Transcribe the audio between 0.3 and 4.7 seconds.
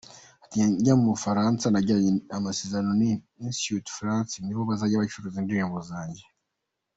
Ati “Njya mu Bufaransa nagiranye amasezerano na Institut Français, nibo